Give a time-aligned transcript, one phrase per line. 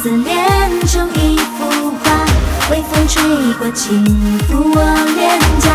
[0.00, 0.46] 思念
[0.86, 2.10] 成一幅画，
[2.70, 3.20] 微风吹
[3.58, 4.04] 过轻
[4.48, 4.78] 抚我
[5.16, 5.68] 脸颊，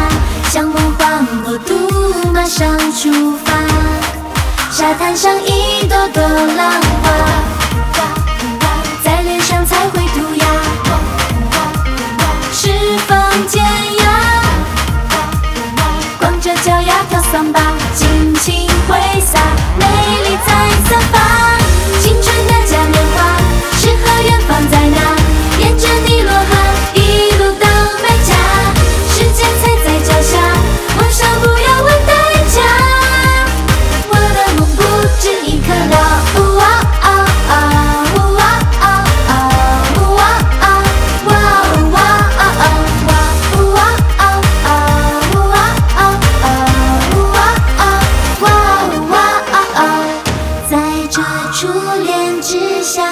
[0.49, 1.75] 像梦幻国度
[2.33, 3.51] 马上出发，
[4.71, 6.71] 沙滩上一朵朵浪
[7.02, 7.02] 花。
[52.41, 53.03] 之下，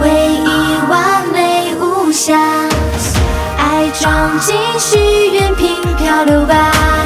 [0.00, 0.46] 回忆
[0.88, 2.38] 完美无瑕，
[3.58, 7.05] 爱装进许愿瓶，漂流吧。